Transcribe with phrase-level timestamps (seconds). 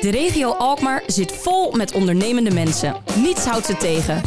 [0.00, 2.96] De regio Alkmaar zit vol met ondernemende mensen.
[3.16, 4.22] Niets houdt ze tegen.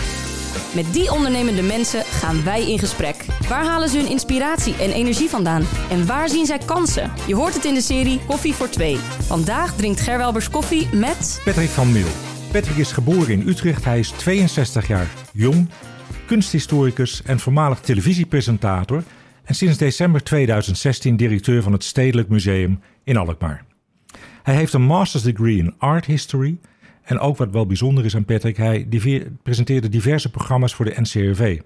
[0.76, 3.26] Met die ondernemende mensen gaan wij in gesprek.
[3.50, 5.64] Waar halen ze hun inspiratie en energie vandaan?
[5.90, 7.12] En waar zien zij kansen?
[7.28, 8.98] Je hoort het in de serie Koffie voor Twee.
[9.20, 11.42] Vandaag drinkt Gerwelbers koffie met...
[11.46, 12.08] Patrick van Meel.
[12.52, 13.86] Patrick is geboren in Utrecht.
[13.86, 15.70] Hij is 62 jaar jong,
[16.26, 19.04] kunsthistoricus en voormalig televisiepresentator.
[19.44, 23.70] En sinds december 2016 directeur van het Stedelijk Museum in Alkmaar.
[24.44, 26.58] Hij heeft een master's degree in art history.
[27.02, 28.88] En ook wat wel bijzonder is aan Patrick, hij
[29.44, 31.60] presenteerde diverse programma's voor de NCRV.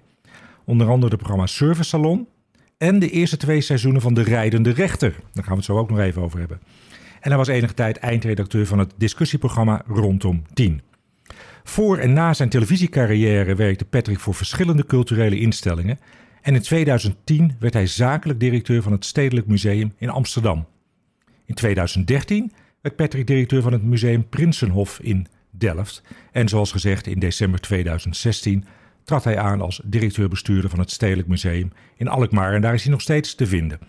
[0.66, 2.28] Onder andere het programma Service Salon
[2.78, 5.16] en de eerste twee seizoenen van De Rijdende Rechter.
[5.34, 6.60] Daar gaan we het zo ook nog even over hebben.
[7.22, 10.82] En hij was enige tijd eindredacteur van het discussieprogramma Rondom 10.
[11.64, 16.00] Voor en na zijn televisiecarrière werkte Patrick voor verschillende culturele instellingen.
[16.42, 20.66] En in 2010 werd hij zakelijk directeur van het Stedelijk Museum in Amsterdam.
[21.46, 22.52] In 2013
[22.94, 26.04] Patrick directeur van het Museum Prinsenhof in Delft.
[26.32, 28.66] En zoals gezegd, in december 2016
[29.04, 32.54] trad hij aan als directeur-bestuurder van het Stedelijk Museum in Alkmaar.
[32.54, 33.80] En daar is hij nog steeds te vinden.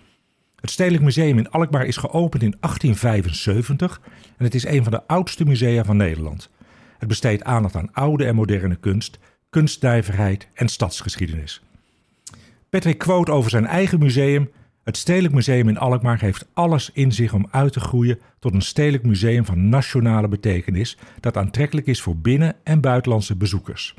[0.60, 4.00] Het Stedelijk Museum in Alkmaar is geopend in 1875
[4.36, 6.50] en het is een van de oudste musea van Nederland.
[6.98, 9.18] Het besteedt aandacht aan oude en moderne kunst,
[9.50, 11.62] kunstnijverheid en stadsgeschiedenis.
[12.70, 14.50] Patrick quote over zijn eigen museum
[14.86, 18.62] het Stedelijk Museum in Alkmaar heeft alles in zich om uit te groeien tot een
[18.62, 23.94] stedelijk museum van nationale betekenis dat aantrekkelijk is voor binnen- en buitenlandse bezoekers.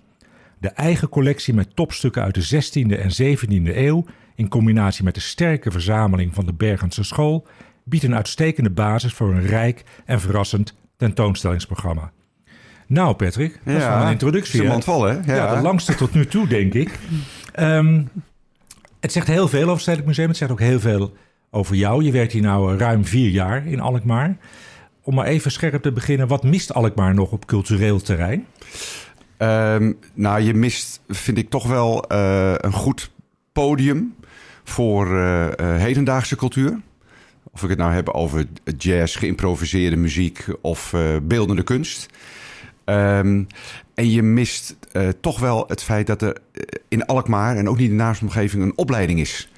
[0.59, 5.19] De eigen collectie met topstukken uit de 16e en 17e eeuw, in combinatie met de
[5.19, 7.47] sterke verzameling van de Bergense School,
[7.83, 12.11] biedt een uitstekende basis voor een rijk en verrassend tentoonstellingsprogramma.
[12.85, 14.63] Nou, Patrick, dat is wel een introductie.
[14.63, 15.13] Is vol, hè?
[15.13, 15.35] Ja.
[15.35, 15.55] ja.
[15.55, 16.99] de langste tot nu toe, denk ik.
[17.59, 18.09] Um,
[18.99, 20.27] Het zegt heel veel over het Stedelijk Museum.
[20.27, 21.13] Het zegt ook heel veel
[21.51, 22.03] over jou.
[22.03, 24.37] Je werkt hier nu ruim vier jaar in Alkmaar.
[25.01, 28.45] Om maar even scherp te beginnen, wat mist Alkmaar nog op cultureel terrein?
[29.37, 33.11] Um, nou, je mist, vind ik toch wel uh, een goed
[33.51, 34.15] podium
[34.63, 36.79] voor uh, hedendaagse cultuur.
[37.51, 38.45] Of ik het nou heb over
[38.77, 42.07] jazz, geïmproviseerde muziek of beeldende kunst.
[42.89, 43.47] Um,
[43.93, 46.37] en je mist uh, toch wel het feit dat er
[46.87, 49.49] in Alkmaar en ook niet in de naastomgeving een opleiding is.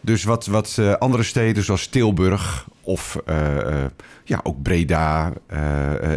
[0.00, 3.84] Dus wat, wat uh, andere steden zoals Tilburg of uh,
[4.24, 5.32] ja, ook Breda,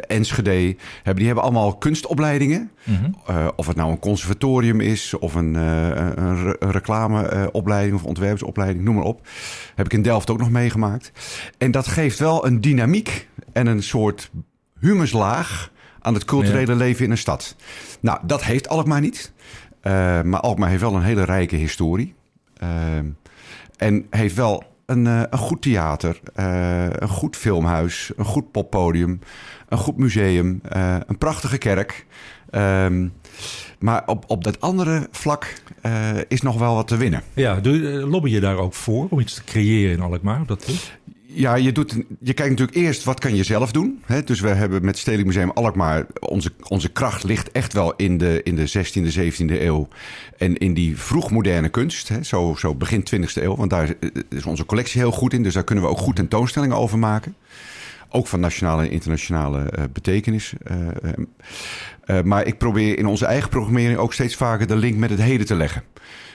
[0.07, 2.72] Enschede hebben, die hebben allemaal kunstopleidingen.
[2.83, 3.51] Mm -hmm.
[3.56, 9.27] of het nou een conservatorium is of een, een, reclameopleiding of ontwerpersopleiding, noem maar op.
[9.75, 11.11] Heb ik in Delft ook nog meegemaakt.
[11.57, 14.31] En dat geeft wel een dynamiek en een soort
[14.79, 15.72] humuslaag
[16.07, 16.78] aan het culturele ja.
[16.78, 17.56] leven in een stad.
[18.00, 19.31] Nou, dat heeft Alkmaar niet.
[19.84, 22.16] Uh, maar Alkmaar heeft wel een hele rijke historie.
[22.63, 22.69] Uh,
[23.78, 26.19] en heeft wel een, uh, een goed theater,
[27.01, 29.19] een goed filmhuis, een goed poppodium,
[29.69, 30.62] een goed museum,
[31.07, 32.06] een prachtige kerk.
[32.50, 33.07] Ehm,
[33.79, 35.53] maar op, op dat andere vlak
[36.28, 37.22] is nog wel wat te winnen.
[37.34, 40.45] Ja, doe, lobby je daar ook voor om iets te creëren in Alkmaar?
[40.45, 40.91] Dat
[41.29, 44.01] ja, je, doet, je kijkt natuurlijk eerst wat kan je zelf doen.
[44.05, 44.23] Hè?
[44.23, 46.05] Dus we hebben met Stedelijk Museum Alkmaar...
[46.19, 49.88] Onze, onze kracht ligt echt wel in de, in de 16e, 17e eeuw.
[50.38, 52.07] En in die vroegmoderne kunst.
[52.07, 52.23] Hè?
[52.23, 53.55] Zo, zo begin 20e eeuw.
[53.55, 53.93] Want daar
[54.29, 55.43] is onze collectie heel goed in.
[55.43, 57.35] Dus daar kunnen we ook goed tentoonstellingen over maken.
[58.09, 60.53] Ook van nationale en internationale uh, betekenis.
[60.71, 65.21] Uh, maar ik probeer in onze eigen programmering ook steeds vaker de link met het
[65.21, 65.83] heden te leggen.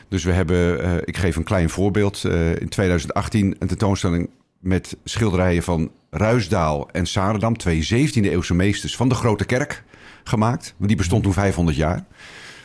[0.09, 2.25] Dus we hebben, ik geef een klein voorbeeld.
[2.59, 4.29] in 2018 een tentoonstelling
[4.63, 9.85] met schilderijen van Ruisdaal en Sarendam, twee 17e-eeuwse meesters van de Grote Kerk,
[10.25, 10.75] gemaakt.
[10.79, 12.05] Die bestond toen 500 jaar.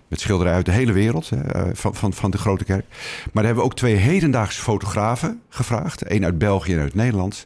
[0.08, 2.86] Met schilderijen uit de hele wereld uh, van, van, van de Grote Kerk.
[2.90, 6.02] Maar daar hebben we ook twee hedendaagse fotografen gevraagd.
[6.02, 7.46] één uit België en uit Nederland.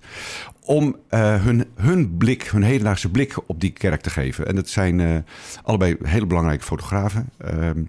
[0.65, 4.47] Om uh, hun, hun blik, hun hedendaagse blik op die kerk te geven.
[4.47, 5.17] En dat zijn uh,
[5.63, 7.29] allebei hele belangrijke fotografen.
[7.37, 7.83] Ehm,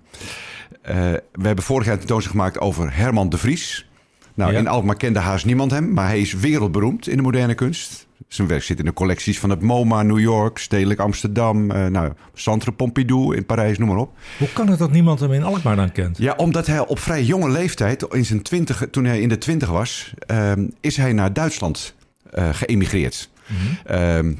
[1.33, 3.87] we hebben vorig jaar een tentoonstelling gemaakt over Herman de Vries.
[4.35, 4.59] Nou, ja.
[4.59, 8.07] in Alkmaar kende haast niemand hem, maar hij is wereldberoemd in de moderne kunst.
[8.29, 12.13] Zijn werk zit in de collecties van het MoMA, New York, Stedelijk Amsterdam, uh, nou,
[12.35, 14.13] Centre Pompidou in Parijs, noem maar op.
[14.39, 16.19] Hoe kan het dat niemand hem in Alkmaar dan kent?
[16.19, 19.69] Ja, omdat hij op vrij jonge leeftijd, in zijn twintig, toen hij in de twintig
[19.69, 21.95] was, uh, is hij naar Duitsland
[22.35, 23.31] uh, geëmigreerd.
[23.47, 24.39] Mm -hmm.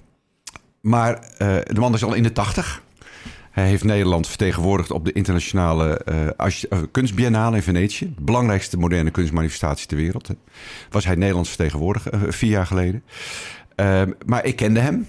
[0.81, 2.83] maar eh, de man is al in de tachtig.
[3.53, 8.13] Hij heeft Nederland vertegenwoordigd op de internationale uh, kunstbiennale in Venetië.
[8.17, 10.31] De belangrijkste moderne kunstmanifestatie ter wereld.
[10.91, 13.03] Was hij Nederlands vertegenwoordiger uh, vier jaar geleden.
[13.77, 15.07] Uh, maar ik kende hem.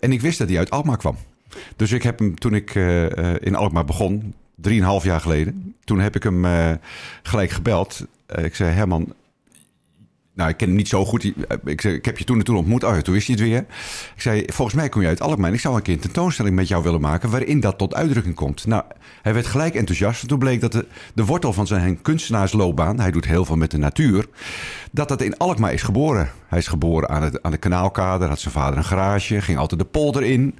[0.00, 1.16] en ik wist dat hij uit Alkmaar kwam.
[1.76, 2.74] Dus ik heb hem toen ik
[3.40, 5.74] in Alkmaar begon, drieënhalf jaar geleden.
[5.84, 6.46] Toen heb ik hem
[7.22, 8.06] gelijk gebeld.
[8.42, 9.14] ik zei, Herman,
[10.38, 11.32] nou, ik ken hem niet zo goed.
[11.64, 12.84] Ik, zei, ik heb je toen en toen ontmoet.
[12.84, 13.58] Oh toen wist je het weer.
[14.14, 15.52] Ik zei, volgens mij kom je uit Alkmaar.
[15.52, 17.30] Ik zou een keer een tentoonstelling met jou willen maken...
[17.30, 18.66] waarin dat tot uitdrukking komt.
[18.66, 18.82] Nou,
[19.22, 20.28] hij werd gelijk enthousiast.
[20.28, 23.00] Toen bleek dat de, de wortel van zijn kunstenaarsloopbaan...
[23.00, 24.26] hij doet heel veel met de natuur...
[24.90, 26.30] dat dat in Alkmaar is geboren.
[26.46, 28.28] Hij is geboren aan, het, aan de kanaalkader.
[28.28, 29.40] Had zijn vader een garage.
[29.40, 30.58] Ging altijd de polder in.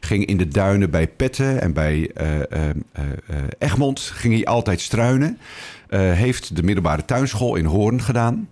[0.00, 2.74] Ging in de duinen bij Petten en bij uh, uh,
[3.58, 4.00] Egmond.
[4.00, 5.38] Ging hij altijd struinen.
[5.90, 8.48] heeft de middelbare tuinschool in Hoorn gedaan...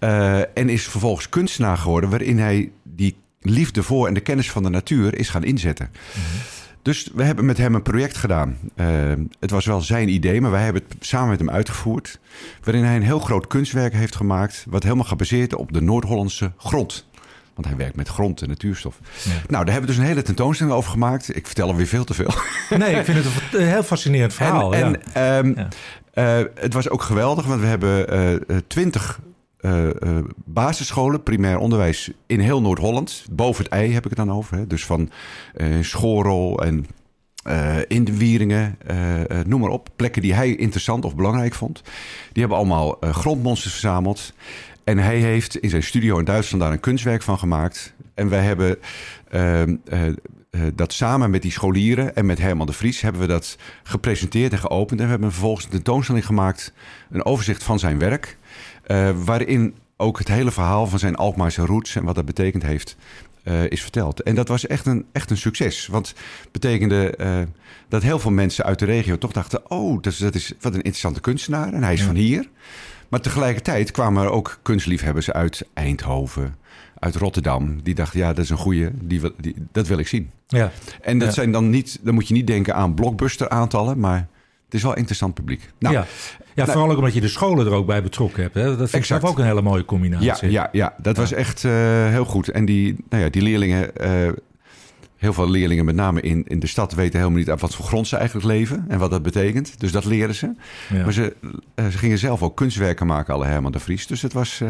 [0.00, 4.62] Uh, en is vervolgens kunstenaar geworden, waarin hij die liefde voor en de kennis van
[4.62, 5.88] de natuur is gaan inzetten.
[5.92, 6.40] Mm -hmm.
[6.84, 8.58] Dus we hebben met hem een project gedaan.
[8.76, 8.86] Uh,
[9.40, 12.18] het was wel zijn idee, maar wij hebben het samen met hem uitgevoerd.
[12.62, 14.64] Waarin hij een heel groot kunstwerk heeft gemaakt.
[14.68, 17.06] Wat helemaal gebaseerd op de Noord-Hollandse grond.
[17.54, 18.98] Want hij werkt met grond en natuurstof.
[19.02, 19.30] Ja.
[19.30, 21.36] Nou, daar hebben we dus een hele tentoonstelling over gemaakt.
[21.36, 22.30] Ik vertel alweer veel te veel.
[22.78, 24.74] Nee, ik vind het een heel fascinerend verhaal.
[24.74, 25.68] En, en um,
[26.14, 26.38] ja.
[26.40, 29.33] uh, het was ook geweldig, want we hebben twintig uh,
[29.64, 33.26] uh, basisscholen, primair onderwijs in heel Noord-Holland.
[33.30, 34.56] Boven het ei heb ik het dan over.
[34.56, 34.66] Hè?
[34.66, 35.10] Dus van
[35.56, 36.86] uh, Schorel en
[37.88, 38.78] in de Wieringen,
[39.46, 39.88] noem maar op.
[39.96, 41.82] Plekken die hij interessant of belangrijk vond.
[42.32, 44.34] Die hebben allemaal grondmonsters verzameld.
[44.84, 47.94] En hij heeft in zijn studio in Duitsland daar een kunstwerk van gemaakt.
[48.14, 48.78] En wij hebben
[49.30, 49.76] ehm,
[50.74, 54.58] dat samen met die scholieren en met Herman de Vries hebben we dat gepresenteerd en
[54.58, 55.00] geopend.
[55.00, 56.72] En we hebben vervolgens een tentoonstelling gemaakt,
[57.10, 58.38] een overzicht van zijn werk.
[58.86, 62.96] Uh, waarin ook het hele verhaal van zijn Alkmaarse roots en wat dat betekend heeft,
[63.44, 64.22] uh, is verteld.
[64.22, 65.86] En dat was echt een, echt een succes.
[65.86, 66.08] Want
[66.42, 67.38] het betekende uh,
[67.88, 70.72] dat heel veel mensen uit de regio toch dachten: oh, dat is, dat is wat
[70.72, 72.06] een interessante kunstenaar en hij is ja.
[72.06, 72.48] van hier.
[73.08, 76.56] Maar tegelijkertijd kwamen er ook kunstliefhebbers uit Eindhoven,
[76.98, 77.82] uit Rotterdam.
[77.82, 80.30] Die dachten, ja, dat is een goeie, die, die, dat wil ik zien.
[80.46, 80.70] Ja.
[81.00, 81.34] En dat Ja.
[81.34, 84.28] zijn dan niet, dan moet je niet denken aan blockbuster aantallen, maar
[84.74, 85.70] is wel interessant publiek.
[85.78, 86.06] Nou, ja,
[86.54, 88.54] ja vooral ook omdat je de scholen er ook bij betrokken hebt.
[88.54, 88.64] Hè?
[88.64, 90.50] Dat vind ik zelf ook een hele mooie ja, combinatie.
[90.50, 91.72] ja, ja, dat was echt eh,
[92.08, 92.48] heel goed.
[92.48, 94.32] En die, nou ja, die leerlingen, eh,
[95.16, 97.84] heel veel leerlingen, met name in, in de stad, weten helemaal niet aan wat voor
[97.84, 99.80] grond ze eigenlijk leven en wat dat betekent.
[99.80, 100.54] Dus dat leren ze.
[100.88, 101.02] Ja.
[101.02, 101.36] Maar ze,
[101.74, 104.06] eh, ze gingen zelf ook kunstwerken maken, alle Herman de Vries.
[104.06, 104.62] Dus het was,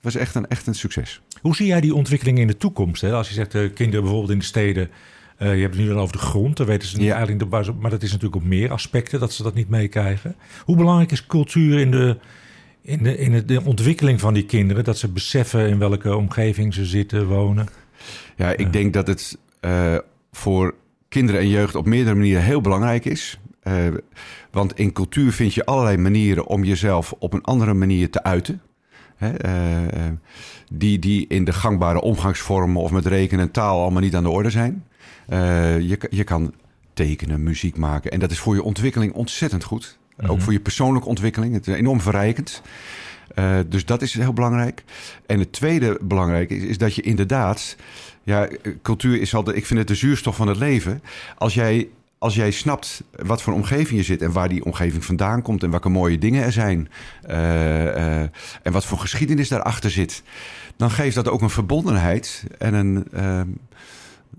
[0.00, 1.20] was echt, een, echt een succes.
[1.44, 3.02] Hoe zie jij die ontwikkeling in de toekomst?
[3.02, 3.12] Hè?
[3.12, 4.90] Als je zegt, eh, kinderen bijvoorbeeld in de steden...
[5.36, 7.16] eh, je hebt het nu dan over de grond, dan weten ze niet Ja.
[7.16, 7.50] eigenlijk...
[7.50, 10.36] De, maar dat is natuurlijk op meer aspecten dat ze dat niet meekrijgen.
[10.64, 12.16] Hoe belangrijk is cultuur in de,
[12.82, 14.84] in, de, in de, de ontwikkeling van die kinderen?
[14.84, 17.66] Dat ze beseffen in welke omgeving ze zitten, wonen?
[18.36, 18.68] Ja, ik Ja.
[18.68, 19.96] denk dat het eh,
[20.32, 20.74] voor
[21.08, 23.38] kinderen en jeugd op meerdere manieren heel belangrijk is.
[23.62, 23.74] Eh,
[24.50, 28.60] want in cultuur vind je allerlei manieren om jezelf op een andere manier te uiten.
[29.16, 30.12] Hè, eh, eh,
[30.72, 34.28] die, die in de gangbare omgangsvormen of met rekenen en taal allemaal niet aan de
[34.30, 34.84] orde zijn.
[35.28, 36.52] Eh, je, ka- je kan
[36.94, 38.10] tekenen, muziek maken.
[38.10, 39.98] En dat is voor je ontwikkeling ontzettend goed.
[40.16, 40.30] Mhm.
[40.30, 41.54] Ook voor je persoonlijke ontwikkeling.
[41.54, 42.62] Het is enorm verrijkend.
[43.34, 44.84] Eh, dus dat is heel belangrijk.
[45.26, 47.76] En het tweede belangrijke is, is dat je inderdaad...
[48.22, 48.48] Ja,
[48.82, 49.56] cultuur is altijd...
[49.56, 51.02] Ik vind het de zuurstof van het leven.
[51.38, 54.22] Als jij, als jij snapt wat voor omgeving je zit...
[54.22, 55.62] en waar die omgeving vandaan komt...
[55.62, 56.88] en welke mooie dingen er zijn...
[57.22, 60.22] eh, en wat voor geschiedenis daarachter zit...
[60.76, 63.06] dan geeft dat ook een verbondenheid en een...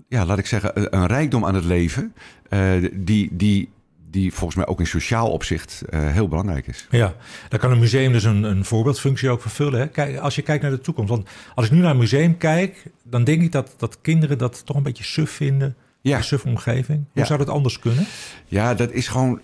[0.08, 2.14] ja, laat ik zeggen, een, rijkdom aan het leven...
[2.48, 3.68] eh, die, die,
[4.10, 6.86] die volgens mij ook in sociaal opzicht eh, heel belangrijk is.
[6.90, 7.14] Ja,
[7.48, 9.80] daar kan een museum dus een, een voorbeeldfunctie ook vervullen.
[9.80, 9.88] Hè?
[9.88, 11.10] Kijk, als je kijkt naar de toekomst.
[11.10, 14.66] Want als ik nu naar een museum kijk, dan denk ik dat, dat kinderen dat
[14.66, 15.76] toch een beetje suf vinden.
[16.00, 16.16] Ja.
[16.16, 16.98] Een suf omgeving.
[16.98, 17.24] Hoe Ja.
[17.24, 18.06] zou dat anders kunnen?
[18.46, 19.40] Ja, dat is gewoon.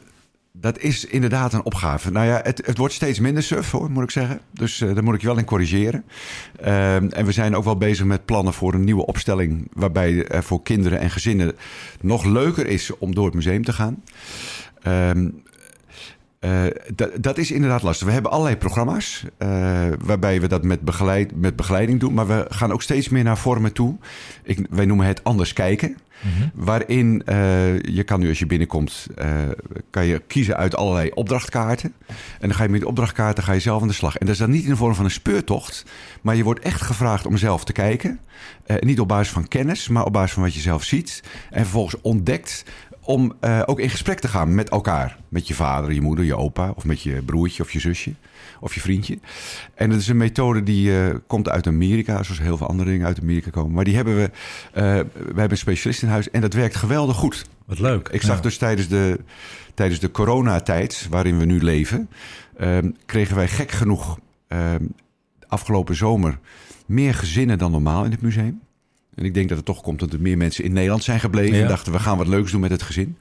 [0.53, 2.11] Dat is inderdaad een opgave.
[2.11, 4.41] Nou ja, het, het wordt steeds minder suf, hoor, moet ik zeggen.
[4.51, 6.05] Dus eh, daar moet ik je wel in corrigeren.
[6.61, 9.69] Ehm, en we zijn ook wel bezig met plannen voor een nieuwe opstelling.
[9.73, 11.57] waarbij er voor kinderen en gezinnen
[12.01, 14.03] nog leuker is om door het museum te gaan.
[14.83, 15.29] Ehm,
[16.43, 16.65] eh,
[17.21, 18.07] dat, is inderdaad lastig.
[18.07, 19.49] We hebben allerlei programma's eh,
[20.05, 22.15] waarbij we dat met, begeleid, met begeleiding doen.
[22.15, 23.97] Maar we gaan ook steeds meer naar vormen toe.
[24.43, 25.97] Ik, wij noemen het anders kijken.
[26.55, 29.07] Waarin eh, je kan nu als je binnenkomt,
[29.91, 31.93] kan je kiezen uit allerlei opdrachtkaarten.
[32.41, 34.17] En dan ga je met die opdrachtkaarten ga je zelf aan de slag.
[34.17, 35.85] En dat is dan niet in de vorm van een speurtocht.
[36.21, 38.21] Maar je wordt echt gevraagd om zelf te kijken.
[38.81, 41.23] Niet op basis van kennis, maar op basis van wat je zelf ziet.
[41.51, 42.65] En vervolgens ontdekt
[43.05, 45.17] om eh, ook in gesprek te gaan met elkaar.
[45.29, 46.73] Met je vader, je moeder, je opa.
[46.75, 48.13] Of met je broertje of je zusje.
[48.61, 49.19] Of je vriendje.
[49.75, 52.23] En dat is een methode die eh, komt uit Amerika.
[52.23, 53.73] Zoals heel veel andere dingen uit Amerika komen.
[53.73, 54.31] Maar die hebben we...
[54.73, 56.31] eh, we hebben een specialist in huis.
[56.31, 57.47] En dat werkt geweldig goed.
[57.67, 58.09] Wat leuk.
[58.09, 58.43] Ik zag Ja.
[58.43, 59.21] dus tijdens de,
[59.75, 62.09] tijdens de coronatijd waarin we nu leven...
[62.57, 64.19] ehm, kregen wij gek genoeg
[64.49, 64.85] ehm,
[65.49, 66.39] afgelopen zomer
[66.87, 68.61] meer gezinnen dan normaal in het museum.
[69.15, 71.57] En ik denk dat het toch komt dat er meer mensen in Nederland zijn gebleven...
[71.57, 71.63] Ja.
[71.63, 73.17] en dachten we gaan wat leuks doen met het gezin.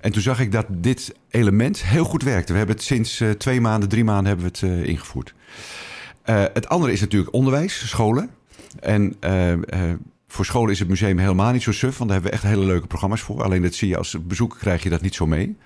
[0.00, 2.52] En toen zag ik dat dit element heel goed werkte.
[2.52, 5.34] We hebben het sinds eh, twee maanden, drie maanden hebben we het eh, ingevoerd.
[6.22, 8.30] Eh, het andere is natuurlijk onderwijs, scholen.
[8.80, 9.16] En
[10.28, 12.66] voor scholen is het museum helemaal niet zo suf, want daar hebben we echt hele
[12.66, 13.42] leuke programma's voor.
[13.42, 15.56] Alleen dat zie je als bezoeker krijg je dat niet zo mee.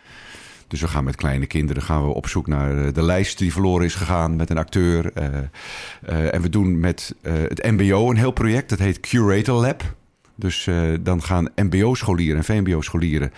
[0.73, 3.53] Dus we gaan met kleine kinderen gaan we op zoek naar eh, de lijst die
[3.53, 5.13] verloren is gegaan met een acteur.
[5.13, 5.27] Eh,
[6.03, 9.95] eh, en we doen met het MBO een heel project, dat heet Curator Lab.
[10.35, 10.69] Dus
[11.01, 13.33] dan gaan MBO-scholieren en VMBO-scholieren...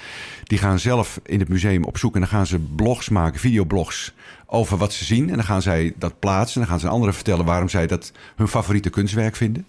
[0.44, 2.14] die gaan zelf in het museum op zoek...
[2.14, 4.14] en dan gaan ze blogs maken, videoblogs...
[4.46, 5.28] over wat ze zien.
[5.30, 6.60] En dan gaan zij dat plaatsen.
[6.60, 7.44] En dan gaan ze anderen vertellen...
[7.44, 9.66] waarom zij dat hun favoriete kunstwerk vinden.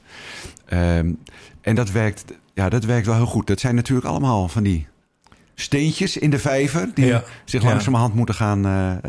[0.65, 1.11] Ehm,
[1.61, 3.47] en dat werkt, ja, dat werkt wel heel goed.
[3.47, 4.87] Dat zijn natuurlijk allemaal van die
[5.55, 6.89] steentjes in de vijver...
[6.93, 7.23] die Ja.
[7.45, 8.99] zich langzamerhand moeten gaan, eh, eh,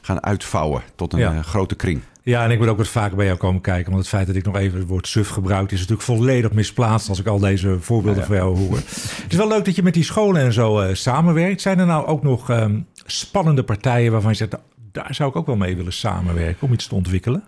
[0.00, 0.82] gaan uitvouwen...
[0.94, 1.32] tot een Ja.
[1.32, 2.00] eh, grote kring.
[2.22, 3.86] Ja, en ik moet ook wat vaker bij jou komen kijken.
[3.90, 5.70] Want het feit dat ik nog even het woord suf gebruik...
[5.72, 8.76] is natuurlijk volledig misplaatst als ik al deze voorbeelden Ja, van jou hoor.
[8.76, 11.60] Het is wel leuk dat je met die scholen en zo samenwerkt.
[11.60, 14.50] Zijn er nou ook nog ehm, spannende partijen waarvan je zegt...
[14.50, 14.62] "Nou,
[14.92, 17.42] daar zou ik ook wel mee willen samenwerken om iets te ontwikkelen?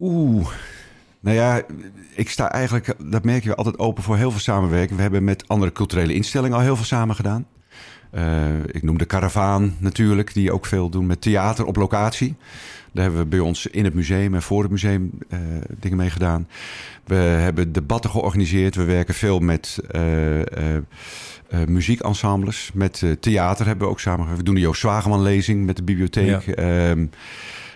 [0.00, 0.48] Oeh.
[1.20, 1.62] Nou ja,
[2.14, 4.96] ik sta eigenlijk, dat merk je altijd open voor heel veel samenwerking.
[4.96, 7.46] We hebben met andere culturele instellingen al heel veel samen gedaan.
[8.14, 12.34] Eh, ik noem de Caravaan natuurlijk, die ook veel doen met theater op locatie.
[12.92, 15.38] Daar hebben we bij ons in het museum en voor het museum eh,
[15.80, 16.48] dingen mee gedaan.
[17.04, 18.74] We hebben debatten georganiseerd.
[18.74, 19.78] We werken veel met
[21.54, 22.70] eh, muziekensembles.
[22.74, 24.36] Met theater hebben we ook samen.
[24.36, 26.42] We doen de Joost Zwageman lezing met de bibliotheek.
[26.42, 26.52] Ja.
[26.54, 27.06] Ehm,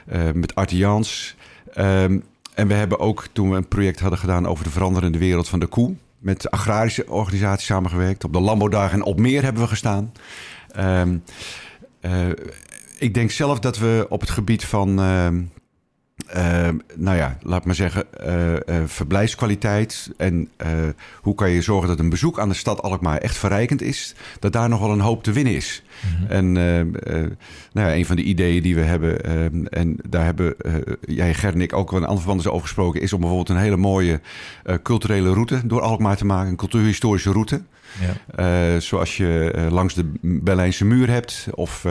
[0.07, 1.37] eh, met Art Jans.
[1.75, 2.18] Ehm,
[2.54, 5.61] en we hebben ook, toen we een project hadden gedaan over de veranderende wereld van
[5.61, 8.25] de koe, met agrarische organisaties samengewerkt.
[8.25, 10.13] Op de Landbouwdagen en op meer hebben we gestaan.
[10.71, 11.17] Ehm,
[12.01, 12.29] eh,
[12.99, 15.43] ik denk zelf dat we op het gebied van, ehm,
[16.27, 20.51] ehm, nou ja, laat maar zeggen, eh, eh, verblijfskwaliteit en
[21.21, 24.53] hoe kan je zorgen dat een bezoek aan de stad Alkmaar echt verrijkend is, dat
[24.53, 25.83] daar nog wel een hoop te winnen is.
[26.28, 27.31] En eh, eh,
[27.73, 29.45] nou ja, een van de ideeën die we hebben, eh,
[29.78, 33.00] en daar hebben eh, jij, Ger en ik ook wel een ander verband over gesproken,
[33.00, 34.21] is om bijvoorbeeld een hele mooie
[34.64, 37.62] eh, culturele route door Alkmaar te maken, een cultuurhistorische route.
[38.37, 38.81] Ja.
[38.81, 41.47] Zoals je langs de Berlijnse muur hebt.
[41.55, 41.85] Of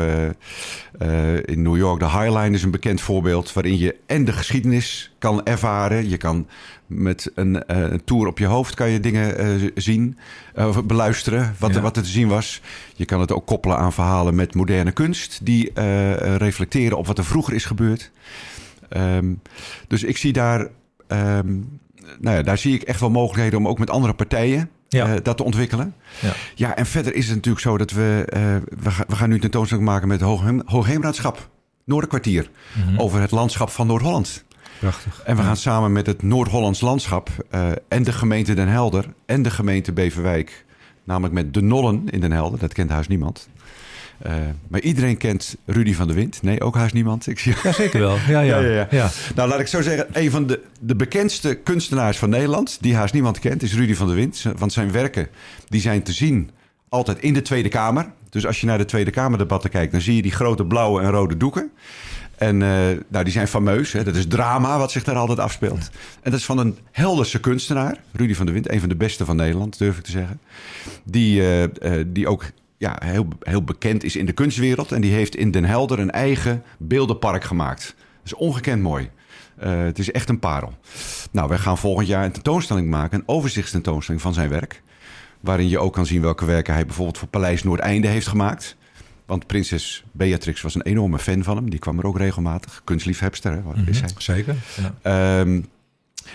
[1.46, 3.54] in New York de High Line is een bekend voorbeeld.
[3.54, 6.10] Waarin je en de geschiedenis kan ervaren.
[6.10, 6.48] Je kan
[6.88, 10.18] met een, eh, een tour op je hoofd kan je dingen eh, zien.
[10.54, 11.76] eh, of beluisteren wat, Ja.
[11.76, 12.62] er, wat er te zien was.
[12.96, 15.40] Je kan het ook koppelen aan verhalen met moderne kunst.
[15.46, 15.72] Die
[16.38, 18.12] reflecteren op wat er vroeger is gebeurd.
[18.90, 19.34] Ehm,
[19.88, 20.68] dus ik zie daar...
[21.08, 21.56] ehm,
[22.20, 25.20] nou ja, daar zie ik echt wel mogelijkheden om ook met andere partijen Ja.
[25.20, 25.94] dat te ontwikkelen.
[26.22, 26.32] Ja.
[26.56, 28.26] Ja, en verder is het natuurlijk zo dat we...
[28.80, 31.50] we, ga- we gaan nu tentoonstelling maken met het Hoogheem, Hoogheemraadschap.
[31.86, 32.50] Noorderkwartier.
[32.88, 33.00] Mhm.
[33.00, 34.44] Over het landschap van Noord-Holland.
[34.80, 35.22] Prachtig.
[35.26, 37.30] En we gaan samen met het Noord-Hollands landschap...
[37.50, 40.66] eh, en de gemeente Den Helder en de gemeente Beverwijk...
[41.04, 42.60] namelijk met de Nollen in Den Helder.
[42.60, 43.48] Dat kent haast niemand.
[44.18, 44.34] Eh,
[44.68, 46.42] maar iedereen kent Rudy van der Wind.
[46.42, 47.28] Nee, ook haast niemand.
[47.28, 47.54] Ik zie...
[47.64, 48.18] Ja, zeker wel.
[48.28, 48.60] Ja, ja.
[48.60, 48.88] Ja, ja, ja.
[48.90, 49.10] ja.
[49.36, 53.14] Nou, laat ik zo zeggen, een van de, de bekendste kunstenaars van Nederland, die haast
[53.14, 54.46] niemand kent, is Rudy van der Wind.
[54.58, 55.28] Want zijn werken
[55.68, 56.50] die zijn te zien
[56.90, 58.12] altijd in de Tweede Kamer.
[58.30, 61.10] Dus als je naar de Tweede Kamerdebatten kijkt, dan zie je die grote blauwe en
[61.12, 61.72] rode doeken.
[62.38, 63.92] En eh, nou, die zijn fameus.
[63.92, 64.04] Hè?
[64.04, 65.90] Dat is drama wat zich daar altijd afspeelt.
[66.22, 69.26] En dat is van een Helderse kunstenaar, Rudy van der Wind, een van de beste
[69.26, 70.40] van Nederland, durf ik te zeggen.
[71.04, 72.46] Die, eh, eh, die ook
[72.78, 74.92] ja, heel, heel bekend is in de kunstwereld.
[74.92, 77.96] En die heeft in Den Helder een eigen beeldenpark gemaakt.
[77.98, 79.10] Dat is ongekend mooi.
[79.60, 80.74] Het is echt een parel.
[81.32, 84.82] Nou, wij gaan volgend jaar een tentoonstelling maken, een overzichtstentoonstelling van zijn werk.
[85.40, 88.77] Waarin je ook kan zien welke werken hij bijvoorbeeld voor Paleis Noordeinde heeft gemaakt.
[89.28, 91.70] Want prinses Beatrix was een enorme fan van hem.
[91.70, 92.82] Die kwam er ook regelmatig.
[92.84, 94.10] Kunstliefhebster, hè, wat is hij.
[94.18, 94.56] Zeker.
[94.76, 94.94] Ja.
[95.02, 95.62] Ehm,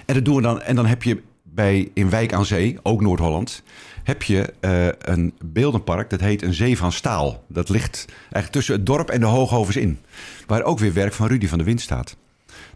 [0.06, 0.60] en dat doen we dan.
[0.60, 3.62] En dan heb je bij in Wijk aan Zee, ook Noord-Holland,
[4.02, 6.10] heb je eh, een beeldenpark.
[6.10, 7.44] Dat heet een Zee van Staal.
[7.48, 9.98] Dat ligt eigenlijk tussen het dorp en de Hoogovens in.
[10.46, 12.16] Waar ook weer werk van Rudy van der Wind staat.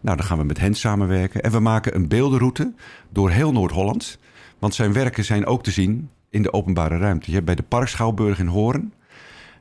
[0.01, 1.43] Nou, dan gaan we met hen samenwerken.
[1.43, 2.75] En we maken een beeldenroute
[3.11, 4.19] door heel Noord-Holland.
[4.59, 7.27] Want zijn werken zijn ook te zien in de openbare ruimte.
[7.27, 8.93] Je hebt bij de Parkschouwburg in Hoorn...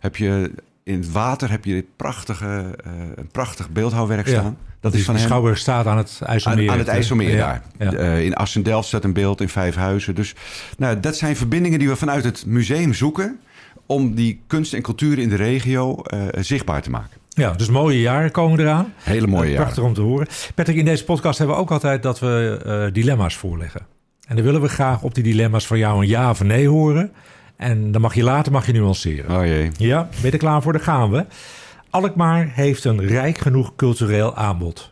[0.05, 0.51] heb je
[0.83, 4.39] in het water heb je dit prachtige, eh, een prachtig beeldhouwwerk Ja.
[4.39, 4.57] staan.
[4.79, 5.23] Dat is van hem.
[5.23, 6.67] Schouwburg staat aan het IJsselmeer.
[6.67, 7.91] Aan, aan het IJsselmeer Ja, daar.
[7.91, 7.97] Ja.
[7.97, 10.15] Eh, in Assendelft staat een beeld in Vijfhuizen.
[10.15, 10.35] Dus
[10.77, 13.39] nou, dat zijn verbindingen die we vanuit het museum zoeken...
[13.85, 17.17] om die kunst en cultuur in de regio eh, zichtbaar te maken.
[17.29, 18.93] ja, dus mooie jaren komen eraan.
[18.97, 19.61] Hele mooie jaren.
[19.61, 20.27] Prachtig om te horen.
[20.55, 23.81] Patrick, in deze podcast hebben we ook altijd dat we dilemma's voorleggen.
[24.27, 27.11] En dan willen we graag op die dilemma's van jou een ja of nee horen.
[27.57, 29.37] En dan mag je later mag je nuanceren.
[29.37, 29.71] Oh jee.
[29.77, 30.73] Ja, ben je er klaar voor?
[30.73, 31.25] Daar gaan we.
[31.89, 34.89] Alkmaar heeft een rijk genoeg cultureel aanbod.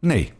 [0.00, 0.32] Nee.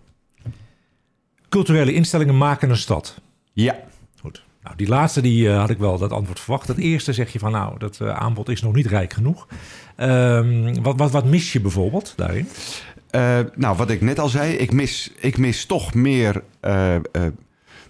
[1.49, 3.21] Culturele instellingen maken een stad.
[3.53, 3.76] Ja.
[4.21, 4.45] Goed.
[4.62, 6.69] Nou, die laatste die, eh, had ik wel dat antwoord verwacht.
[6.69, 9.49] Het eerste zeg je van nou, dat eh, aanbod is nog niet rijk genoeg.
[9.97, 12.49] Ehm, wat, wat, wat mis je bijvoorbeeld daarin?
[13.11, 16.43] Uh, nou, wat ik net al zei, ik mis, ik mis toch meer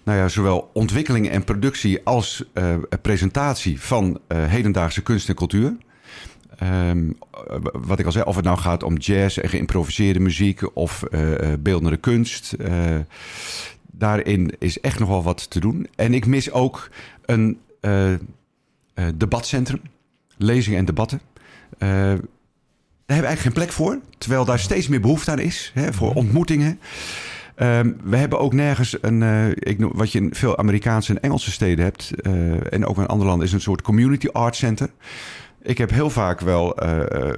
[0.05, 2.43] nou ja, zowel ontwikkeling en productie als
[3.01, 5.77] presentatie van hedendaagse kunst en cultuur.
[6.63, 7.17] Um,
[7.71, 11.03] wat ik al zei, of het nou gaat om jazz en geïmproviseerde muziek of
[11.59, 12.55] beeldende kunst.
[13.91, 15.87] daarin is echt nog wel wat te doen.
[15.95, 16.89] En ik mis ook
[17.25, 17.59] een
[19.15, 19.81] debatcentrum,
[20.37, 21.21] lezingen en debatten.
[21.77, 23.99] Daar hebben we eigenlijk geen plek voor.
[24.17, 26.17] Terwijl daar steeds meer behoefte aan is hè, voor mhm.
[26.17, 26.79] ontmoetingen.
[27.55, 31.21] Ehm, we hebben ook nergens een, uh, ik noem, wat je in veel Amerikaanse en
[31.21, 34.89] Engelse steden hebt, uh, en ook in andere landen, is een soort community art center.
[35.61, 36.83] Ik heb heel vaak wel.
[36.83, 37.29] Uh,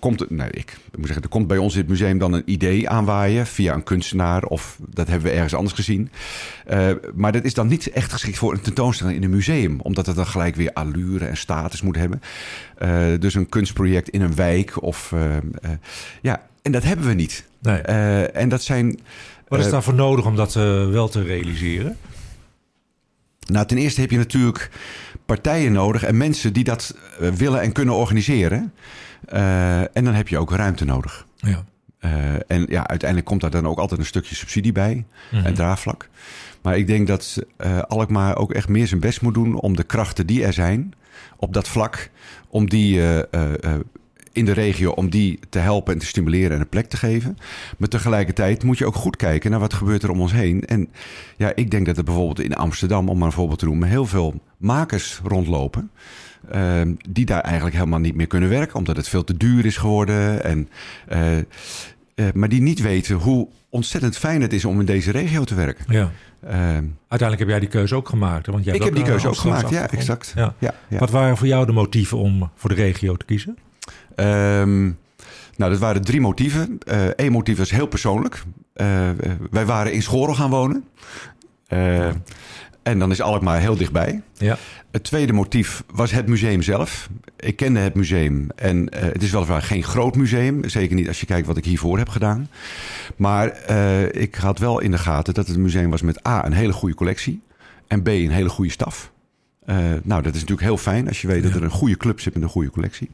[0.00, 2.88] komt, nee, ik moet zeggen, er komt bij ons in het museum dan een idee
[2.88, 4.42] aanwaaien via een kunstenaar.
[4.44, 6.10] Of dat hebben we ergens anders gezien.
[7.14, 9.80] Maar dat is dan niet echt geschikt voor een tentoonstelling in een museum.
[9.80, 12.20] Omdat het dan gelijk weer allure en status moet hebben.
[13.20, 14.82] Dus een kunstproject in een wijk.
[14.82, 15.14] Of,
[16.22, 17.44] ja, en dat hebben we niet.
[17.62, 17.78] Nee.
[17.78, 19.00] en dat zijn.
[19.48, 21.96] Wat is daarvoor nodig om dat wel te realiseren?
[23.50, 24.70] Nou, ten eerste heb je natuurlijk
[25.26, 28.72] partijen nodig en mensen die dat eh, willen en kunnen organiseren.
[29.32, 31.26] Uh, en dan heb je ook ruimte nodig.
[31.36, 31.64] Ja.
[32.00, 32.10] Uh,
[32.46, 36.08] en ja, uiteindelijk komt daar dan ook altijd een stukje subsidie bij mm en draagvlak.
[36.62, 39.82] Maar ik denk dat uh, Alkmaar ook echt meer zijn best moet doen om de
[39.82, 40.94] krachten die er zijn
[41.36, 42.10] op dat vlak,
[42.48, 43.02] om die
[44.32, 47.36] in de regio om die te helpen en te stimuleren en een plek te geven.
[47.78, 50.64] Maar tegelijkertijd moet je ook goed kijken naar wat gebeurt er om ons heen.
[50.64, 50.88] En
[51.36, 54.06] ja, ik denk dat er bijvoorbeeld in Amsterdam, om maar een voorbeeld te noemen, heel
[54.06, 55.90] veel makers rondlopen.
[56.54, 59.76] Uh, die daar eigenlijk helemaal niet meer kunnen werken, omdat het veel te duur is
[59.76, 60.44] geworden.
[60.44, 60.68] En,
[61.12, 61.42] uh, uh,
[62.34, 65.84] maar die niet weten hoe ontzettend fijn het is om in deze regio te werken.
[65.88, 66.10] Ja.
[66.42, 68.46] Uiteindelijk heb jij die keuze ook gemaakt.
[68.46, 70.32] Want jij ik heb die keuze ook gemaakt, ja, exact.
[70.36, 70.54] Ja.
[70.58, 70.98] Ja, ja.
[70.98, 73.56] Wat waren voor jou de motieven om voor de regio te kiezen?
[74.20, 74.98] Um,
[75.56, 76.78] nou, dat waren drie motieven.
[77.16, 78.42] Eén uh, motief was heel persoonlijk.
[78.76, 79.10] Uh,
[79.50, 80.84] wij waren in Schorel gaan wonen.
[82.82, 84.22] En dan is Alkmaar heel dichtbij.
[84.36, 84.58] Ja.
[84.90, 87.08] Het tweede motief was het museum zelf.
[87.36, 90.68] Ik kende het museum en het is weliswaar geen groot museum.
[90.68, 92.48] Zeker niet als je kijkt wat ik hiervoor heb gedaan.
[93.16, 93.70] Maar
[94.12, 96.72] ik had wel in de gaten dat het een museum was met A, een hele
[96.72, 97.42] goede collectie.
[97.86, 99.12] En B, een hele goede staf.
[99.66, 102.20] Uh, nou, dat is natuurlijk heel fijn als je weet dat er een goede club
[102.20, 103.10] zit met een goede collectie.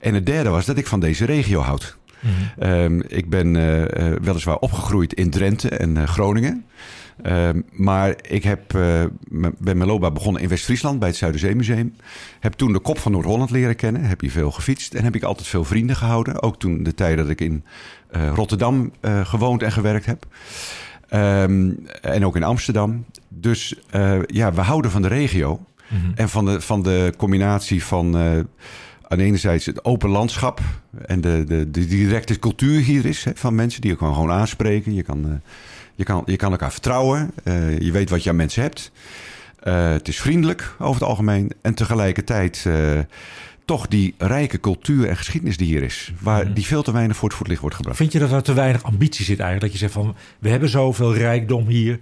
[0.00, 1.96] En het derde was dat ik van deze regio houd.
[2.20, 2.70] Mm -hmm.
[2.70, 3.86] um, ik ben uh, uh,
[4.22, 6.64] weliswaar opgegroeid in Drenthe en Groningen.
[7.26, 8.62] Um, maar ik heb,
[9.58, 11.94] ben mijn loopbaan begonnen in West-Friesland bij het Zuiderzeemuseum.
[12.40, 14.04] Heb toen de kop van Noord-Holland leren kennen.
[14.04, 16.42] Heb hier veel gefietst en heb ik altijd veel vrienden gehouden.
[16.42, 17.64] Ook toen de tijd dat ik in
[18.34, 20.26] Rotterdam gewoond en gewerkt heb.
[21.14, 23.04] Um, en ook in Amsterdam.
[23.28, 23.74] Dus
[24.26, 25.60] ja, we houden van de regio.
[25.92, 26.12] Mhm.
[26.14, 28.38] En van de, van de combinatie van uh,
[29.08, 30.60] aan de ene zijde het open landschap
[31.06, 33.24] en de, de, de directe cultuur hier is.
[33.24, 34.94] Hè, van mensen die je kan gewoon aanspreken.
[34.94, 35.32] Je kan, uh,
[35.94, 37.30] je kan, je kan elkaar vertrouwen.
[37.44, 38.92] Uh, je weet wat je aan mensen hebt.
[39.94, 41.52] het is vriendelijk over het algemeen.
[41.62, 42.66] En tegelijkertijd
[43.64, 46.12] toch die rijke cultuur en geschiedenis die hier is.
[46.20, 46.52] Waar mhm.
[46.52, 47.96] die veel te weinig voor het voetlicht wordt gebracht.
[47.96, 49.72] Vind je dat er te weinig ambitie zit eigenlijk?
[49.72, 51.98] Dat je zegt van we hebben zoveel rijkdom hier.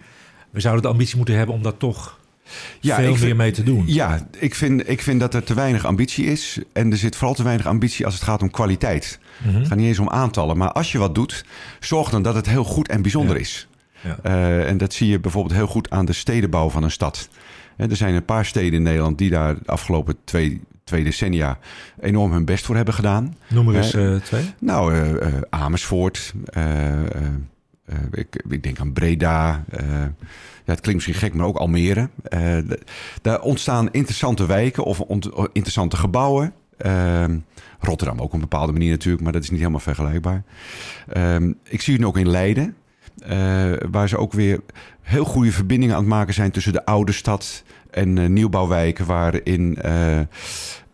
[0.50, 2.19] We zouden de ambitie moeten hebben om dat toch
[2.80, 3.82] ja, veel meer mee te doen.
[3.86, 6.58] Ja, ik vind, ik vind dat er te weinig ambitie is.
[6.72, 9.18] En er zit vooral te weinig ambitie als het gaat om kwaliteit.
[9.42, 10.56] Mm Het gaat niet eens om aantallen.
[10.56, 11.44] Maar als je wat doet,
[11.80, 13.68] zorg dan dat het heel goed en bijzonder is.
[14.00, 14.18] Ja.
[14.26, 17.28] Uh, en dat zie je bijvoorbeeld heel goed aan de stedenbouw van een stad.
[17.76, 21.58] er zijn een paar steden in Nederland die daar de afgelopen twee, twee decennia
[22.00, 23.36] enorm hun best voor hebben gedaan.
[23.48, 24.44] Noem er eens uh, twee.
[24.58, 26.32] Nou, uh, Amersfoort.
[28.10, 29.64] Ik, ik, denk aan Breda
[30.70, 32.08] het klinkt misschien gek, maar ook Almere.
[32.34, 32.58] Uh,
[33.22, 35.04] daar ontstaan interessante wijken of
[35.52, 36.52] interessante gebouwen.
[36.86, 37.24] Uh,
[37.80, 40.42] Rotterdam ook op een bepaalde manier natuurlijk, maar dat is niet helemaal vergelijkbaar.
[41.16, 42.76] Uh, ik zie het ook in Leiden,
[43.90, 44.60] waar ze ook weer
[45.02, 49.78] heel goede verbindingen aan het maken zijn tussen de oude stad en nieuwbouwwijken, waarin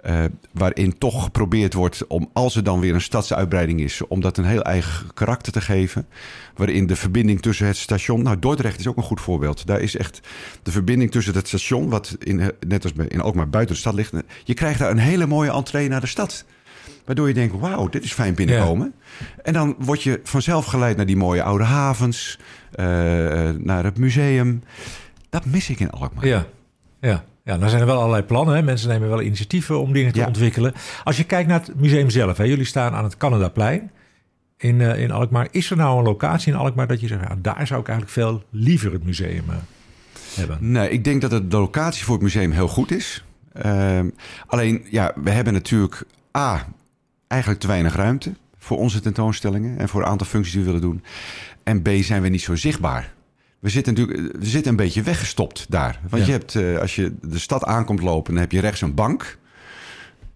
[0.07, 4.39] uh, waarin toch geprobeerd wordt om, als er dan weer een stadsuitbreiding is, om dat
[4.39, 6.07] een heel eigen karakter te geven.
[6.55, 8.23] Waarin de verbinding tussen het station.
[8.23, 9.67] Nou, Dordrecht is ook een goed voorbeeld.
[9.67, 10.21] Daar is echt
[10.63, 14.13] de verbinding tussen het station, wat in, net als in Alkmaar buiten de stad ligt.
[14.45, 16.45] Je krijgt daar een hele mooie entree naar de stad.
[17.05, 18.95] Waardoor je denkt, wauw, dit is fijn binnenkomen.
[19.43, 22.39] En dan word je vanzelf geleid naar die mooie oude havens,
[22.75, 22.87] uh,
[23.51, 24.63] naar het museum.
[25.29, 26.27] Dat mis ik in Alkmaar.
[26.27, 26.47] Ja,
[27.01, 27.25] ja.
[27.47, 28.55] Ja, dan zijn er wel allerlei plannen.
[28.55, 28.63] Hè.
[28.63, 30.75] Mensen nemen wel initiatieven om dingen te ontwikkelen.
[31.05, 32.45] Als je kijkt naar het museum zelf, hè.
[32.45, 33.91] jullie staan aan het Canadaplein
[34.57, 35.49] in, uh, in Alkmaar.
[35.51, 38.43] Is er nou een locatie in Alkmaar dat je zegt, daar zou ik eigenlijk veel
[38.51, 39.55] liever het museum uh,
[40.35, 40.59] hebben?
[40.61, 43.25] Nee, ik denk dat de locatie voor het museum heel goed is.
[43.67, 44.01] Uh,
[44.47, 46.03] alleen, ja, we hebben natuurlijk
[46.37, 46.67] A,
[47.27, 50.83] eigenlijk te weinig ruimte voor onze tentoonstellingen en voor een aantal functies die we willen
[50.83, 51.03] doen.
[51.63, 53.15] En B, zijn we niet zo zichtbaar.
[53.67, 56.01] We zitten natuurlijk we zitten een beetje weggestopt daar.
[56.09, 56.27] Want Ja.
[56.33, 59.39] je hebt, eh, als je de stad aankomt lopen, dan heb je rechts een bank.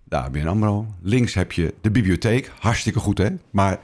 [0.05, 0.87] Daar ABN AMRO.
[1.03, 2.51] Links heb je de bibliotheek.
[2.59, 3.29] Hartstikke goed, hè?
[3.51, 3.79] Maar,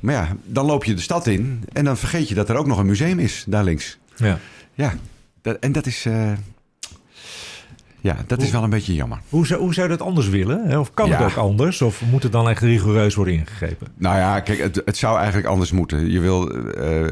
[0.00, 2.66] maar ja, dan loop je de stad in en dan vergeet je dat er ook
[2.66, 3.98] nog een museum is daar links.
[4.16, 4.38] Ja.
[4.74, 4.94] Ja,
[5.42, 6.04] dat, en dat is...
[6.06, 6.32] eh,
[8.00, 9.20] ja, dat is wel een beetje jammer.
[9.28, 10.78] Hoe, zou, hoe zou je dat anders willen?
[10.80, 11.16] Of kan Ja.
[11.22, 11.82] het ook anders?
[11.82, 13.86] Of moet het dan echt rigoureus worden ingegrepen?
[13.96, 16.10] Nou ja, kijk, het, het zou eigenlijk anders moeten.
[16.10, 16.50] Je wil.
[16.70, 17.04] eh,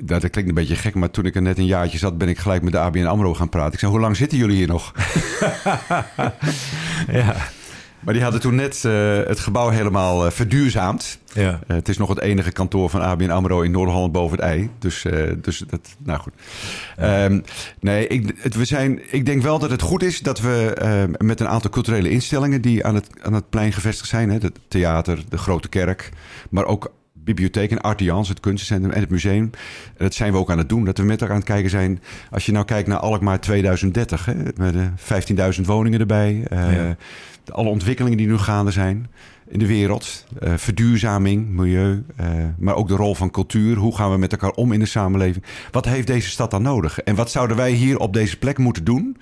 [0.00, 2.38] dat klinkt een beetje gek, maar toen ik er net een jaartje zat, ben ik
[2.38, 3.72] gelijk met de ABN AMRO gaan praten.
[3.72, 4.92] Ik zei, hoe lang zitten jullie hier nog?
[7.08, 7.36] Ja.
[8.02, 11.18] Maar die hadden toen net eh, het gebouw helemaal eh, verduurzaamd.
[11.32, 11.60] Ja.
[11.66, 14.70] Eh, het is nog het enige kantoor van ABN AMRO in Noord-Holland boven het ei.
[14.78, 15.06] Dus,
[15.42, 16.32] dus dat, nou goed.
[16.96, 17.40] Ehm,
[17.80, 21.40] nee, ik, het, we zijn, ik denk wel dat het goed is dat we met
[21.40, 22.60] een aantal culturele instellingen...
[22.60, 26.10] die aan het, aan het plein gevestigd zijn, hè, het theater, de grote kerk...
[26.50, 26.92] maar ook
[27.24, 29.50] bibliotheek en Artians, het kunstencentrum en het museum.
[29.86, 31.70] En dat zijn we ook aan het doen, dat we met elkaar aan het kijken
[31.70, 32.00] zijn.
[32.30, 34.88] Als je nou kijkt naar Alkmaar 2030, hè, met de
[35.56, 36.42] 15.000 woningen erbij...
[36.50, 36.96] eh, Ja.
[37.52, 39.06] alle ontwikkelingen die nu gaande zijn
[39.48, 40.26] in de wereld.
[40.40, 42.26] eh, verduurzaming, milieu, eh,
[42.58, 43.76] maar ook de rol van cultuur.
[43.76, 45.44] Hoe gaan we met elkaar om in de samenleving?
[45.70, 46.98] Wat heeft deze stad dan nodig?
[47.00, 49.16] En wat zouden wij hier op deze plek moeten doen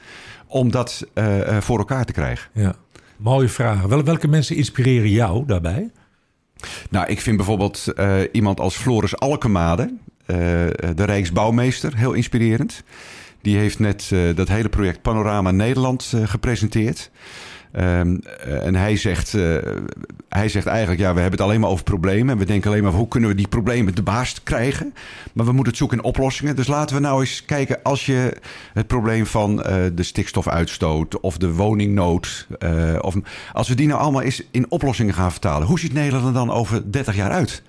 [0.46, 2.48] om dat eh, eh, voor elkaar te krijgen?
[2.54, 2.74] ja.
[3.16, 3.48] Mooie.
[3.88, 5.90] Wel, welke mensen inspireren jou daarbij?
[6.90, 9.94] Nou, ik vind bijvoorbeeld eh, iemand als Floris Alkemade,
[10.26, 10.36] eh,
[10.94, 12.82] de Rijksbouwmeester, heel inspirerend.
[13.42, 17.10] Die heeft net eh, dat hele project Panorama Nederland eh, gepresenteerd.
[17.72, 19.56] Ehm, eh, en hij zegt, eh,
[20.28, 22.32] hij zegt eigenlijk, ja, we hebben het alleen maar over problemen.
[22.32, 24.94] En we denken alleen maar, hoe kunnen we die problemen de baas krijgen?
[25.32, 26.56] Maar we moeten het zoeken in oplossingen.
[26.56, 28.36] Dus laten we nou eens kijken, als je
[28.72, 32.46] het probleem van eh, de stikstofuitstoot of de woningnood...
[33.00, 33.14] of,
[33.52, 35.66] als we die nou allemaal eens in oplossingen gaan vertalen...
[35.66, 37.62] hoe ziet Nederland er dan over 30 jaar uit?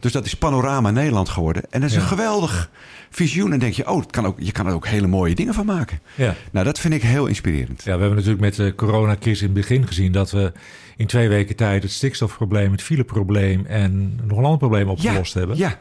[0.00, 1.62] Dus dat is Panorama Nederland geworden.
[1.70, 2.02] En dat is Ja.
[2.02, 2.70] een geweldig
[3.12, 3.52] visioen.
[3.52, 5.66] En denk je, oh, het kan ook, je kan er ook hele mooie dingen van
[5.66, 6.00] maken.
[6.14, 6.34] Ja.
[6.52, 7.82] Nou, dat vind ik heel inspirerend.
[7.84, 10.52] Ja, we hebben natuurlijk met de coronacrisis in het begin gezien dat we
[10.96, 15.56] in twee weken tijd het stikstofprobleem, het fileprobleem en nog een ander probleem opgelost hebben.
[15.56, 15.78] Ja,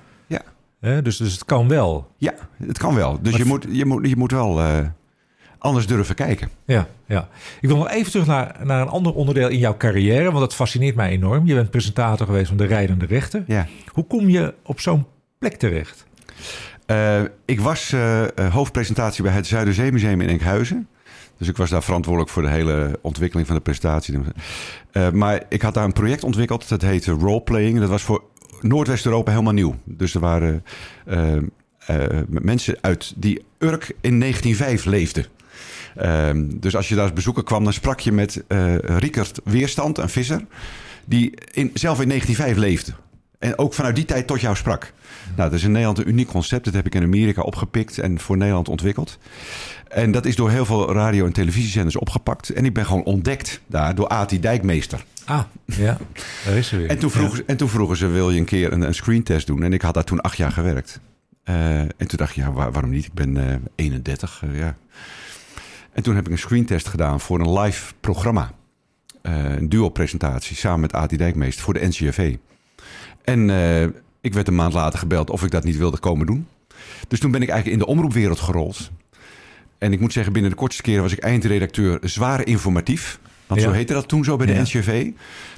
[0.82, 2.12] ja, dus, dus het kan wel.
[2.17, 2.34] ja,
[2.65, 3.20] het kan wel.
[3.22, 4.80] Dus Maar je moet, je, moet, je moet wel eh,
[5.58, 6.50] anders durven kijken.
[6.65, 7.30] Ja, ja.
[7.62, 10.56] Ik wil nog even terug naar, naar een ander onderdeel in jouw carrière, want dat
[10.56, 11.46] fascineert mij enorm.
[11.46, 13.44] Je bent presentator geweest van de Rijdende Rechter.
[13.48, 13.67] Ja.
[13.88, 15.06] Hoe kom je op zo'n
[15.39, 16.06] plek terecht?
[16.91, 20.88] Eh, ik was eh, eh, hoofdpresentatie bij het Zuiderzeemuseum in Enkhuizen.
[21.38, 24.19] Dus ik was daar verantwoordelijk voor de hele ontwikkeling van de presentatie.
[25.13, 27.80] Maar ik had daar een project ontwikkeld, dat heette Roleplaying.
[27.80, 28.23] Dat was voor
[28.62, 29.75] Noordwest-Europa helemaal nieuw.
[29.84, 30.63] Dus er waren
[32.27, 35.25] mensen uit die Urk in 1905 leefden.
[35.95, 38.43] Ehm, dus als je daar als bezoeker kwam, dan sprak je met
[38.82, 40.45] Riekert Weerstand, een visser,
[41.06, 42.91] die in, zelf in 1905 leefde.
[43.41, 44.93] En ook vanuit die tijd tot jou sprak.
[45.36, 46.65] Nou, dat is in Nederland een uniek concept.
[46.65, 49.17] Dat heb ik in Amerika opgepikt en voor Nederland ontwikkeld.
[49.88, 52.49] En dat is door heel veel radio- en televisiezenders opgepakt.
[52.49, 55.06] En ik ben gewoon ontdekt daar door Ati Dijkmeester.
[55.25, 55.97] Ah, ja,
[56.45, 56.89] daar is ze weer.
[56.89, 59.47] En toen, vroegen, ze- en toen vroegen ze, wil je een keer een, een screentest
[59.47, 59.63] doen?
[59.63, 60.99] En ik had daar toen acht jaar gewerkt.
[61.43, 63.06] Eh, en toen dacht ik, ja, waar- waarom niet?
[63.06, 64.75] Ik ben eh 31, eh, ja.
[65.93, 68.51] En toen heb ik een screentest gedaan voor een live programma.
[69.21, 72.36] Een duo-presentatie samen met Ati Dijkmeester voor de NCRV.
[73.23, 73.84] En eh,
[74.21, 76.47] ik werd een maand later gebeld of ik dat niet wilde komen doen.
[77.07, 78.91] Dus toen ben ik eigenlijk in de omroepwereld gerold.
[79.77, 83.19] En ik moet zeggen, binnen de kortste keren was ik eindredacteur zwaar informatief.
[83.47, 83.67] Want Ja.
[83.67, 85.03] zo heette dat toen zo bij de Ja.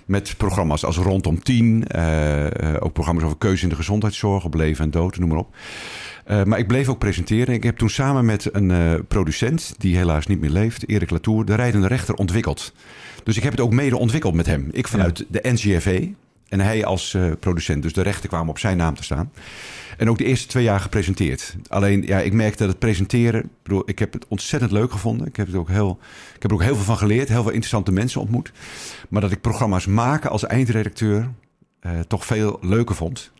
[0.06, 1.88] Met programma's als Rondom 10.
[1.88, 4.44] eh, eh, ook programma's over keuze in de gezondheidszorg.
[4.46, 5.56] Op leven en dood, noem maar op.
[6.46, 7.54] Maar ik bleef ook presenteren.
[7.54, 11.56] Ik heb toen samen met een producent, die helaas niet meer leeft, Erik Latour, de
[11.56, 12.74] rijdende rechter ontwikkeld.
[13.24, 14.68] Dus ik heb het ook mede ontwikkeld met hem.
[14.72, 16.08] Ik vanuit de NCRV
[16.54, 17.84] en hij als eh, producent.
[17.84, 19.32] Dus de rechten kwamen op zijn naam te staan.
[19.98, 21.56] En ook de eerste twee jaar gepresenteerd.
[21.68, 23.44] Alleen, ja, ik merkte dat het presenteren...
[23.44, 25.28] Ik, bedoel, ik heb het ontzettend leuk gevonden.
[25.28, 26.00] Ik heb, het ook heel,
[26.36, 27.28] ik heb er ook heel veel van geleerd.
[27.28, 28.52] Heel veel interessante mensen ontmoet.
[29.10, 31.30] Maar dat ik programma's maken als eindredacteur...
[31.80, 33.32] eh, toch veel leuker vond.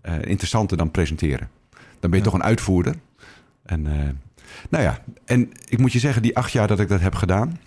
[0.00, 1.50] Eh, interessanter dan presenteren.
[2.00, 2.30] Dan ben je Ja.
[2.30, 2.94] toch een uitvoerder.
[3.62, 3.82] En,
[4.68, 6.22] nou ja, en ik moet je zeggen...
[6.22, 7.58] die acht jaar dat ik dat heb gedaan...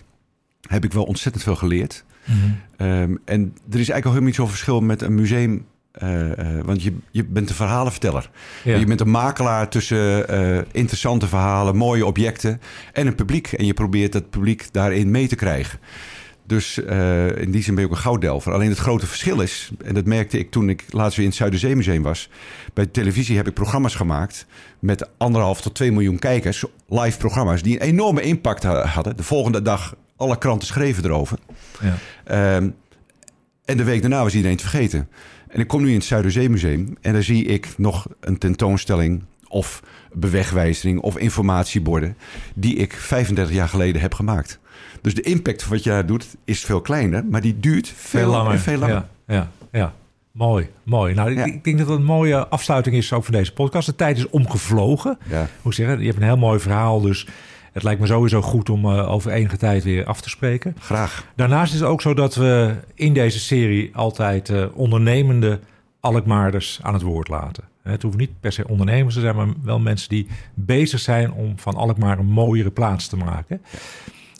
[0.68, 2.04] heb ik wel ontzettend veel geleerd.
[2.24, 2.36] Mhm.
[2.76, 5.64] Ehm, en er is eigenlijk al helemaal niet zo'n verschil met een museum.
[5.92, 8.30] eh, eh, want je, je bent een verhalenverteller.
[8.64, 8.76] Ja.
[8.76, 12.60] Je bent een makelaar tussen eh, interessante verhalen, mooie objecten
[12.92, 13.52] en een publiek.
[13.52, 15.78] En je probeert dat publiek daarin mee te krijgen.
[16.46, 16.78] Dus
[17.36, 18.52] in die zin ben je ook een gouddelver.
[18.52, 21.38] Alleen het grote verschil is, en dat merkte ik toen ik laatst weer in het
[21.40, 22.30] Zuiderzeemuseum was.
[22.74, 24.46] Bij de televisie heb ik programma's gemaakt
[24.78, 26.64] met anderhalf tot twee miljoen kijkers.
[26.88, 29.16] Live programma's die een enorme impact ha- hadden.
[29.16, 31.38] De volgende dag alle kranten schreven erover.
[31.80, 31.94] Ja.
[32.24, 32.68] Ehm,
[33.64, 35.08] En de week daarna was iedereen het vergeten.
[35.48, 39.82] En ik kom nu in het Zuiderzeemuseum en daar zie ik nog een tentoonstelling of
[40.12, 42.16] bewegwijzering of informatieborden
[42.54, 44.58] die ik 35 jaar geleden heb gemaakt.
[45.00, 48.20] Dus de impact van wat je daar doet is veel kleiner, maar die duurt veel,
[48.20, 48.58] Veel langer.
[48.58, 48.94] Veel langer.
[49.26, 49.92] Ja, ja, ja.
[50.32, 51.14] Mooi, mooi.
[51.14, 51.44] Nou, Ja.
[51.44, 53.86] ik- denk dat het een mooie afsluiting is ook van deze podcast.
[53.86, 55.18] De tijd is omgevlogen.
[55.28, 55.48] Ja.
[55.62, 55.98] Hoe zeg je?
[55.98, 57.26] Je hebt een heel mooi verhaal, dus
[57.74, 60.76] het lijkt me sowieso goed om eh, over enige tijd weer af te spreken.
[60.78, 61.26] Graag.
[61.34, 65.60] Daarnaast is het ook zo dat we in deze serie altijd eh, ondernemende
[66.00, 67.64] Alkmaarders aan het woord laten.
[67.82, 71.58] Het hoeven niet per se ondernemers te zijn, maar wel mensen die bezig zijn om
[71.58, 73.62] van Alkmaar een mooiere plaats te maken.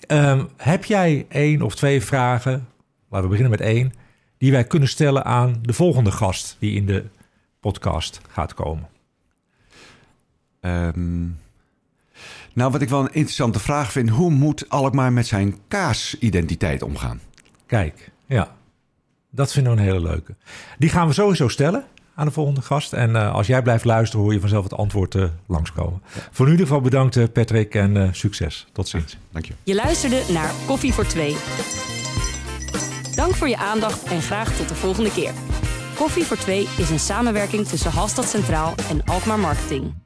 [0.06, 2.68] Ehm, heb jij één of twee vragen,
[3.08, 3.92] laten we beginnen met één,
[4.38, 7.04] die wij kunnen stellen aan de volgende gast die in de
[7.60, 8.88] podcast gaat komen?
[10.60, 11.26] Ehm,
[12.54, 17.20] nou, wat ik wel een interessante vraag vind, hoe moet Alkmaar met zijn kaasidentiteit omgaan?
[17.66, 18.54] Kijk, ja,
[19.30, 20.34] dat vinden we een hele leuke.
[20.78, 22.92] Die gaan we sowieso stellen aan de volgende gast.
[22.92, 26.02] En eh, als jij blijft luisteren, hoor je vanzelf het antwoord eh, langskomen.
[26.30, 28.66] Voor nu in ieder geval bedankt, eh, Patrick, en eh, succes.
[28.72, 29.16] Tot ziens.
[29.30, 29.52] Dank je.
[29.62, 31.36] Je luisterde naar Koffie voor Twee.
[33.14, 35.32] Dank voor je aandacht en graag tot de volgende keer.
[35.96, 40.03] Koffie voor Twee is een samenwerking tussen Halstad Centraal en Alkmaar Marketing.